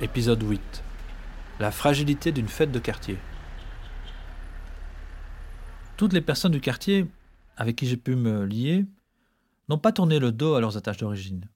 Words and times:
épisode 0.00 0.42
8. 0.42 0.60
La 1.58 1.72
fragilité 1.72 2.30
d'une 2.30 2.46
fête 2.46 2.70
de 2.70 2.78
quartier. 2.78 3.18
Toutes 5.96 6.12
les 6.12 6.20
personnes 6.20 6.52
du 6.52 6.60
quartier 6.60 7.06
avec 7.56 7.74
qui 7.74 7.86
j'ai 7.86 7.96
pu 7.96 8.14
me 8.14 8.44
lier 8.44 8.86
n'ont 9.68 9.78
pas 9.78 9.90
tourné 9.90 10.20
le 10.20 10.30
dos 10.30 10.54
à 10.54 10.60
leurs 10.60 10.76
attaches 10.76 10.98
d'origine. 10.98 11.48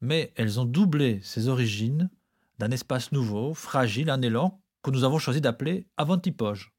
Mais 0.00 0.32
elles 0.36 0.58
ont 0.58 0.64
doublé 0.64 1.20
ces 1.22 1.48
origines 1.48 2.08
d'un 2.58 2.70
espace 2.70 3.12
nouveau, 3.12 3.52
fragile, 3.52 4.08
un 4.08 4.22
élan 4.22 4.58
que 4.82 4.90
nous 4.90 5.04
avons 5.04 5.18
choisi 5.18 5.42
d'appeler 5.42 5.86
Avantipoge. 5.98 6.72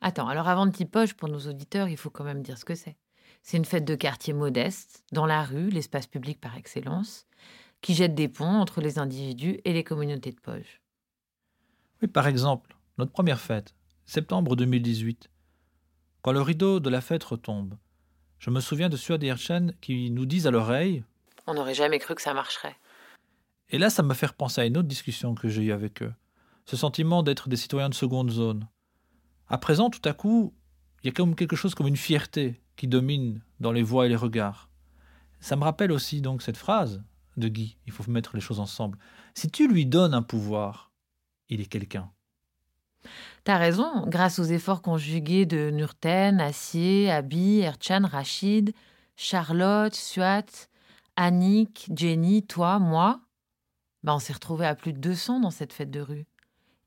Attends, 0.00 0.26
alors 0.26 0.48
Avantipoge, 0.48 1.14
pour 1.14 1.28
nos 1.28 1.46
auditeurs, 1.46 1.88
il 1.88 1.96
faut 1.96 2.10
quand 2.10 2.24
même 2.24 2.42
dire 2.42 2.58
ce 2.58 2.64
que 2.64 2.74
c'est. 2.74 2.96
C'est 3.42 3.56
une 3.56 3.64
fête 3.64 3.84
de 3.84 3.94
quartier 3.94 4.32
modeste, 4.32 5.04
dans 5.12 5.26
la 5.26 5.44
rue, 5.44 5.70
l'espace 5.70 6.08
public 6.08 6.40
par 6.40 6.56
excellence, 6.56 7.28
qui 7.80 7.94
jette 7.94 8.14
des 8.14 8.28
ponts 8.28 8.60
entre 8.60 8.80
les 8.80 8.98
individus 8.98 9.60
et 9.64 9.72
les 9.72 9.84
communautés 9.84 10.32
de 10.32 10.40
Poge. 10.40 10.80
Oui, 12.02 12.08
par 12.08 12.26
exemple, 12.26 12.76
notre 12.98 13.12
première 13.12 13.40
fête, 13.40 13.74
septembre 14.06 14.56
2018. 14.56 15.30
Quand 16.22 16.32
le 16.32 16.42
rideau 16.42 16.80
de 16.80 16.90
la 16.90 17.00
fête 17.00 17.24
retombe, 17.24 17.76
je 18.38 18.50
me 18.50 18.60
souviens 18.60 18.88
de 18.88 18.96
Suad 18.96 19.22
et 19.22 19.32
qui 19.80 20.10
nous 20.10 20.26
disent 20.26 20.46
à 20.46 20.50
l'oreille 20.50 21.04
On 21.46 21.54
n'aurait 21.54 21.74
jamais 21.74 21.98
cru 21.98 22.14
que 22.14 22.22
ça 22.22 22.34
marcherait. 22.34 22.76
Et 23.70 23.78
là, 23.78 23.90
ça 23.90 24.02
me 24.02 24.14
fait 24.14 24.26
repenser 24.26 24.60
à 24.60 24.66
une 24.66 24.76
autre 24.78 24.88
discussion 24.88 25.34
que 25.34 25.48
j'ai 25.48 25.62
eue 25.62 25.72
avec 25.72 26.02
eux. 26.02 26.12
Ce 26.64 26.76
sentiment 26.76 27.22
d'être 27.22 27.48
des 27.48 27.56
citoyens 27.56 27.88
de 27.88 27.94
seconde 27.94 28.30
zone. 28.30 28.68
À 29.48 29.58
présent, 29.58 29.90
tout 29.90 30.06
à 30.06 30.12
coup, 30.12 30.54
il 31.02 31.06
y 31.06 31.10
a 31.10 31.12
comme 31.12 31.34
quelque 31.34 31.56
chose 31.56 31.74
comme 31.74 31.86
une 31.86 31.96
fierté 31.96 32.60
qui 32.76 32.86
domine 32.86 33.40
dans 33.60 33.72
les 33.72 33.82
voix 33.82 34.06
et 34.06 34.08
les 34.08 34.16
regards. 34.16 34.68
Ça 35.40 35.56
me 35.56 35.64
rappelle 35.64 35.92
aussi 35.92 36.20
donc 36.20 36.42
cette 36.42 36.56
phrase 36.56 37.02
de 37.38 37.48
Guy, 37.48 37.76
il 37.86 37.92
faut 37.92 38.08
mettre 38.10 38.34
les 38.34 38.40
choses 38.40 38.60
ensemble. 38.60 38.98
Si 39.34 39.50
tu 39.50 39.68
lui 39.68 39.86
donnes 39.86 40.14
un 40.14 40.22
pouvoir, 40.22 40.90
il 41.48 41.60
est 41.60 41.66
quelqu'un. 41.66 42.10
T'as 43.44 43.56
raison, 43.56 44.06
grâce 44.06 44.38
aux 44.38 44.44
efforts 44.44 44.82
conjugués 44.82 45.46
de 45.46 45.70
Nurten, 45.70 46.40
Assier, 46.40 47.10
Abi, 47.10 47.60
Erchan, 47.60 48.02
Rachid, 48.04 48.74
Charlotte, 49.16 49.94
Suat, 49.94 50.68
Annick, 51.16 51.90
Jenny, 51.94 52.44
toi, 52.44 52.78
moi, 52.78 53.20
ben 54.02 54.14
on 54.14 54.18
s'est 54.18 54.32
retrouvés 54.32 54.66
à 54.66 54.74
plus 54.74 54.92
de 54.92 54.98
200 54.98 55.40
dans 55.40 55.50
cette 55.50 55.72
fête 55.72 55.90
de 55.90 56.00
rue. 56.00 56.26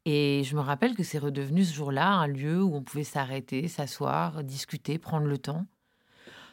Et 0.06 0.44
je 0.46 0.56
me 0.56 0.62
rappelle 0.62 0.96
que 0.96 1.04
c'est 1.04 1.20
redevenu 1.20 1.64
ce 1.64 1.74
jour-là 1.74 2.08
un 2.08 2.28
lieu 2.28 2.64
où 2.64 2.76
on 2.76 2.82
pouvait 2.82 3.04
s'arrêter, 3.04 3.68
s'asseoir, 3.68 4.44
discuter, 4.44 4.98
prendre 4.98 5.28
le 5.28 5.38
temps. 5.38 5.66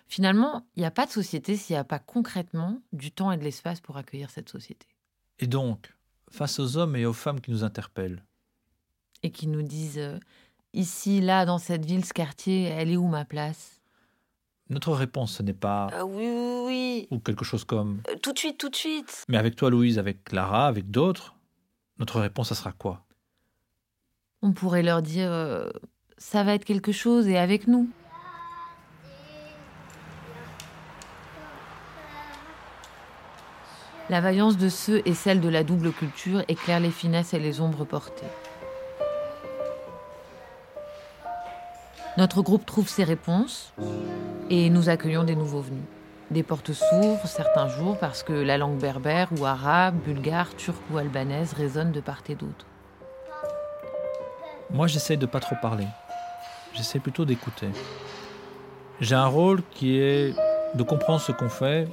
Finalement, 0.09 0.67
il 0.75 0.81
n'y 0.81 0.87
a 0.87 0.91
pas 0.91 1.07
de 1.07 1.11
société 1.11 1.57
s'il 1.57 1.75
n'y 1.75 1.79
a 1.81 1.85
pas 1.85 1.99
concrètement 1.99 2.81
du 2.93 3.11
temps 3.13 3.31
et 3.31 3.37
de 3.37 3.45
l'espace 3.45 3.81
pour 3.81 3.97
accueillir 3.99 4.31
cette 4.31 4.49
société. 4.49 4.87
Et 5.39 5.47
donc, 5.47 5.95
face 6.31 6.59
aux 6.59 6.77
hommes 6.79 6.97
et 6.97 7.05
aux 7.07 7.13
femmes 7.13 7.41
qui 7.41 7.51
nous 7.51 7.63
interpellent 7.63 8.25
Et 9.23 9.31
qui 9.31 9.47
nous 9.49 9.63
disent 9.63 9.99
euh, 9.99 10.19
ici, 10.73 11.21
là, 11.21 11.45
dans 11.45 11.59
cette 11.59 11.85
ville, 11.85 12.05
ce 12.05 12.13
quartier, 12.15 12.65
elle 12.65 12.91
est 12.91 12.97
où 12.97 13.07
ma 13.07 13.25
place? 13.27 13.81
Notre 14.71 14.93
réponse, 14.93 15.33
ce 15.37 15.43
n'est 15.43 15.53
pas 15.55 15.89
Ah 15.93 16.05
oui, 16.05 16.27
oui, 16.27 16.63
oui. 16.67 17.09
ou 17.11 17.19
quelque 17.21 17.45
chose 17.45 17.65
comme 17.65 18.03
Euh, 18.11 18.17
tout 18.23 18.33
de 18.33 18.39
suite, 18.39 18.59
tout 18.59 18.69
de 18.71 18.77
suite. 18.77 19.25
mais 19.29 19.37
avec 19.39 19.57
toi, 19.57 19.71
Louise, 19.71 19.99
avec 19.99 20.33
Lara, 20.33 20.67
avec 20.67 20.91
d'autres, 20.91 21.35
notre 21.99 22.21
réponse, 22.21 22.49
ça 22.49 22.55
sera 22.55 22.73
quoi? 22.73 23.05
On 24.43 24.53
pourrait 24.53 24.83
leur 24.83 25.03
dire 25.03 25.31
euh, 25.33 25.69
ça 26.17 26.45
va 26.45 26.55
être 26.55 26.65
quelque 26.65 26.93
chose 26.93 27.27
et 27.29 27.37
avec 27.39 27.67
nous. 27.67 27.89
La 34.11 34.23
vaillance 34.23 34.57
de 34.57 34.71
ceux 34.71 35.03
et 35.05 35.13
celle 35.13 35.41
de 35.41 35.51
la 35.51 35.65
double 35.65 35.93
culture 35.93 36.43
éclaire 36.49 36.81
les 36.81 36.91
finesses 36.91 37.35
et 37.35 37.39
les 37.39 37.61
ombres 37.61 37.85
portées. 37.85 38.27
Notre 42.17 42.41
groupe 42.41 42.65
trouve 42.65 42.89
ses 42.89 43.05
réponses 43.05 43.75
et 44.49 44.71
nous 44.71 44.89
accueillons 44.89 45.25
des 45.25 45.37
nouveaux 45.37 45.61
venus. 45.61 45.85
Des 46.31 46.43
portes 46.43 46.73
s'ouvrent 46.73 47.27
certains 47.27 47.69
jours 47.69 47.99
parce 47.99 48.23
que 48.23 48.33
la 48.33 48.57
langue 48.57 48.79
berbère 48.79 49.29
ou 49.39 49.45
arabe, 49.45 49.97
bulgare, 50.05 50.57
turque 50.57 50.83
ou 50.91 50.97
albanaise 50.97 51.53
résonne 51.53 51.93
de 51.93 52.01
part 52.01 52.23
et 52.31 52.35
d'autre. 52.35 52.67
Moi, 54.71 54.87
j'essaye 54.87 55.19
de 55.19 55.27
pas 55.27 55.41
trop 55.41 55.57
parler. 55.61 55.87
J'essaie 56.73 56.99
plutôt 56.99 57.27
d'écouter. 57.27 57.69
J'ai 59.01 59.15
un 59.15 59.27
rôle 59.27 59.63
qui 59.71 59.99
est 59.99 60.35
de 60.75 60.83
comprendre 60.83 61.21
ce 61.21 61.33
qu'on 61.33 61.49
fait, 61.49 61.89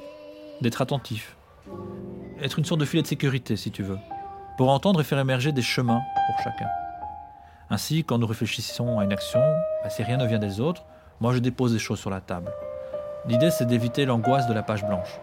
d'être 0.60 0.80
attentif. 0.80 1.35
Être 2.42 2.58
une 2.58 2.66
sorte 2.66 2.80
de 2.80 2.84
filet 2.84 3.02
de 3.02 3.06
sécurité, 3.06 3.56
si 3.56 3.70
tu 3.70 3.82
veux, 3.82 3.98
pour 4.58 4.68
entendre 4.68 5.00
et 5.00 5.04
faire 5.04 5.18
émerger 5.18 5.52
des 5.52 5.62
chemins 5.62 6.02
pour 6.26 6.44
chacun. 6.44 6.68
Ainsi, 7.70 8.04
quand 8.04 8.18
nous 8.18 8.26
réfléchissons 8.26 8.98
à 8.98 9.04
une 9.04 9.12
action, 9.12 9.40
bah, 9.82 9.88
si 9.88 10.02
rien 10.02 10.18
ne 10.18 10.26
vient 10.26 10.38
des 10.38 10.60
autres, 10.60 10.84
moi 11.20 11.32
je 11.32 11.38
dépose 11.38 11.72
des 11.72 11.78
choses 11.78 11.98
sur 11.98 12.10
la 12.10 12.20
table. 12.20 12.52
L'idée, 13.26 13.50
c'est 13.50 13.64
d'éviter 13.64 14.04
l'angoisse 14.04 14.46
de 14.46 14.52
la 14.52 14.62
page 14.62 14.84
blanche. 14.84 15.18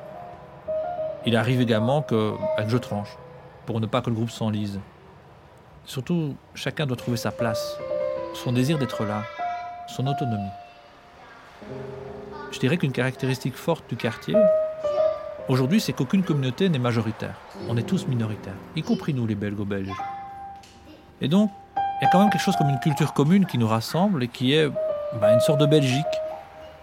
Il 1.27 1.35
arrive 1.37 1.61
également 1.61 2.01
que, 2.01 2.33
bah, 2.57 2.63
je 2.67 2.77
tranche, 2.77 3.15
pour 3.67 3.79
ne 3.79 3.85
pas 3.85 4.01
que 4.01 4.09
le 4.09 4.15
groupe 4.15 4.31
s'enlise. 4.31 4.79
Surtout, 5.85 6.35
chacun 6.55 6.87
doit 6.87 6.97
trouver 6.97 7.17
sa 7.17 7.31
place, 7.31 7.77
son 8.33 8.53
désir 8.53 8.79
d'être 8.79 9.05
là, 9.05 9.23
son 9.87 10.07
autonomie. 10.07 10.49
Je 12.51 12.59
dirais 12.59 12.77
qu'une 12.77 12.91
caractéristique 12.91 13.55
forte 13.55 13.87
du 13.87 13.97
quartier, 13.97 14.35
aujourd'hui, 15.49 15.79
c'est 15.79 15.93
qu'aucune 15.93 16.23
communauté 16.23 16.69
n'est 16.69 16.79
majoritaire. 16.79 17.35
On 17.69 17.77
est 17.77 17.83
tous 17.83 18.07
minoritaires, 18.07 18.55
y 18.75 18.83
compris 18.83 19.13
nous, 19.13 19.27
les 19.27 19.35
Belgo-Belges. 19.35 19.91
Et 21.21 21.27
donc, 21.27 21.51
il 21.77 22.05
y 22.05 22.07
a 22.07 22.09
quand 22.11 22.19
même 22.19 22.29
quelque 22.29 22.41
chose 22.41 22.55
comme 22.57 22.69
une 22.69 22.79
culture 22.79 23.13
commune 23.13 23.45
qui 23.45 23.57
nous 23.57 23.67
rassemble 23.67 24.23
et 24.23 24.27
qui 24.27 24.53
est 24.53 24.69
bah, 25.19 25.33
une 25.33 25.39
sorte 25.39 25.59
de 25.59 25.65
Belgique. 25.65 26.05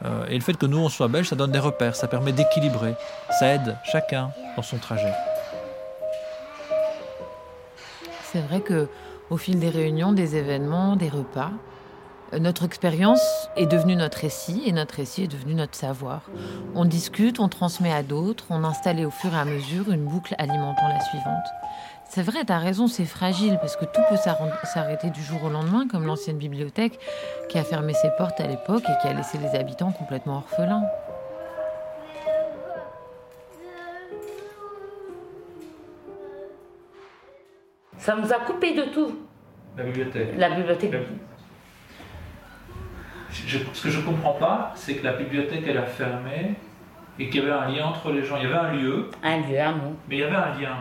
Euh, 0.04 0.26
et 0.28 0.34
le 0.34 0.40
fait 0.40 0.56
que 0.56 0.66
nous, 0.66 0.78
on 0.78 0.88
soit 0.88 1.08
belges, 1.08 1.28
ça 1.28 1.36
donne 1.36 1.52
des 1.52 1.58
repères, 1.58 1.94
ça 1.94 2.08
permet 2.08 2.32
d'équilibrer, 2.32 2.94
ça 3.38 3.48
aide 3.48 3.76
chacun 3.84 4.30
dans 4.56 4.62
son 4.62 4.78
trajet. 4.78 5.12
C'est 8.32 8.40
vrai 8.40 8.60
que 8.60 8.88
au 9.28 9.36
fil 9.36 9.58
des 9.58 9.68
réunions, 9.68 10.12
des 10.12 10.36
événements, 10.36 10.96
des 10.96 11.08
repas, 11.08 11.50
notre 12.38 12.64
expérience 12.64 13.20
est 13.56 13.66
devenue 13.66 13.96
notre 13.96 14.18
récit 14.18 14.62
et 14.66 14.72
notre 14.72 14.94
récit 14.96 15.24
est 15.24 15.28
devenu 15.28 15.54
notre 15.54 15.74
savoir. 15.74 16.22
On 16.74 16.84
discute, 16.84 17.40
on 17.40 17.48
transmet 17.48 17.92
à 17.92 18.02
d'autres, 18.02 18.44
on 18.50 18.62
installe 18.64 19.04
au 19.04 19.10
fur 19.10 19.34
et 19.34 19.38
à 19.38 19.44
mesure 19.44 19.90
une 19.90 20.04
boucle 20.04 20.34
alimentant 20.38 20.88
la 20.88 21.00
suivante. 21.00 21.46
C'est 22.08 22.22
vrai, 22.22 22.44
t'as 22.44 22.58
raison, 22.58 22.86
c'est 22.88 23.04
fragile 23.04 23.58
parce 23.60 23.76
que 23.76 23.84
tout 23.84 24.00
peut 24.08 24.16
s'arr- 24.16 24.64
s'arrêter 24.66 25.10
du 25.10 25.22
jour 25.22 25.42
au 25.44 25.48
lendemain, 25.48 25.86
comme 25.88 26.06
l'ancienne 26.06 26.38
bibliothèque 26.38 26.98
qui 27.48 27.58
a 27.58 27.64
fermé 27.64 27.94
ses 27.94 28.10
portes 28.16 28.40
à 28.40 28.46
l'époque 28.46 28.82
et 28.88 29.00
qui 29.02 29.08
a 29.08 29.12
laissé 29.12 29.38
les 29.38 29.56
habitants 29.58 29.92
complètement 29.92 30.36
orphelins. 30.38 30.84
Ça 37.98 38.16
nous 38.16 38.32
a 38.32 38.38
coupé 38.40 38.74
de 38.74 38.84
tout, 38.92 39.18
La 39.76 39.84
bibliothèque. 39.84 40.34
la 40.36 40.50
bibliothèque. 40.50 40.94
Je- 43.32 43.58
ce 43.72 43.82
que 43.84 43.90
je 43.90 44.00
comprends 44.00 44.32
pas, 44.34 44.72
c'est 44.74 44.94
que 44.94 45.04
la 45.04 45.12
bibliothèque 45.14 45.64
elle 45.66 45.78
a 45.78 45.82
fermé 45.86 46.54
et 47.18 47.28
qu'il 47.28 47.40
y 47.42 47.44
avait 47.44 47.52
un 47.52 47.68
lien 47.68 47.86
entre 47.86 48.10
les 48.12 48.22
gens. 48.24 48.36
Il 48.36 48.44
y 48.44 48.46
avait 48.46 48.58
un 48.68 48.72
lieu, 48.72 49.10
Un 49.22 49.38
lieu 49.38 49.58
à 49.60 49.72
nous. 49.72 49.94
mais 50.08 50.16
il 50.16 50.18
y 50.20 50.24
avait 50.24 50.36
un 50.36 50.58
lien. 50.58 50.76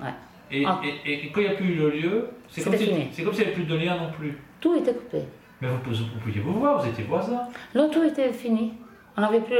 Ouais. 0.00 0.06
Et, 0.50 0.64
Ah. 0.66 0.80
et- 0.84 1.12
et 1.26 1.30
quand 1.30 1.40
il 1.40 1.46
n'y 1.48 1.52
a 1.52 1.56
plus 1.56 1.74
le 1.74 1.90
lieu, 1.90 2.28
c'est 2.48 2.62
comme 2.62 2.76
si 2.76 2.86
comme 3.24 3.32
s'il 3.34 3.44
n'y 3.44 3.46
avait 3.46 3.52
plus 3.52 3.64
de 3.64 3.74
lien 3.76 3.96
non 3.96 4.10
plus. 4.10 4.38
Tout 4.60 4.74
était 4.76 4.92
coupé. 4.94 5.22
Mais 5.60 5.68
vous, 5.68 5.78
pouviez 6.22 6.40
vous 6.40 6.54
voir, 6.54 6.80
vous 6.82 6.88
étiez 6.88 7.04
voisins. 7.04 7.42
Non, 7.74 7.88
tout 7.88 8.02
était 8.02 8.32
fini. 8.32 8.74
On 9.16 9.20
n'avait 9.20 9.40
plus. 9.40 9.56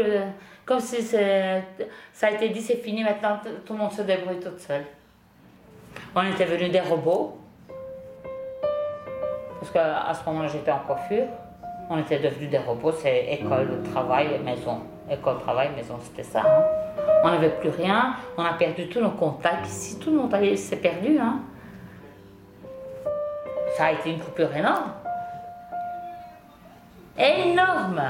comme 0.64 0.78
si 0.80 1.02
ça 1.02 1.18
a 2.22 2.30
été 2.30 2.48
dit, 2.50 2.60
c'est 2.60 2.76
fini, 2.76 3.02
maintenant 3.02 3.40
tout 3.66 3.72
le 3.72 3.78
monde 3.80 3.90
se 3.92 4.02
débrouille 4.02 4.38
toute 4.40 4.60
seule. 4.60 4.84
On 6.14 6.22
était 6.22 6.44
venus 6.44 6.70
des 6.70 6.80
robots. 6.80 7.38
Parce 9.60 9.72
qu'à 9.72 10.12
ce 10.14 10.28
moment-là, 10.28 10.48
j'étais 10.48 10.70
en 10.70 10.78
coiffure. 10.80 11.26
On 11.90 11.98
était 11.98 12.18
devenus 12.18 12.50
des 12.50 12.58
robots, 12.58 12.92
c'est 12.92 13.26
école, 13.32 13.82
travail, 13.92 14.40
maison. 14.44 14.80
École, 15.10 15.38
travail, 15.40 15.70
maison, 15.76 15.98
c'était 16.00 16.22
ça. 16.22 16.40
hein. 16.40 16.64
On 17.24 17.30
n'avait 17.30 17.50
plus 17.50 17.68
rien, 17.70 18.16
on 18.36 18.44
a 18.44 18.54
perdu 18.54 18.88
tous 18.88 19.00
nos 19.00 19.10
contacts 19.10 19.66
ici, 19.66 19.98
tout 19.98 20.10
le 20.10 20.16
monde 20.16 20.56
s'est 20.56 20.76
perdu. 20.76 21.18
Hein. 21.18 21.40
Ça 23.76 23.86
a 23.86 23.92
été 23.92 24.10
une 24.10 24.18
coupure 24.20 24.54
énorme. 24.56 24.92
Énorme 27.18 28.02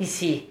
ici. 0.00 0.50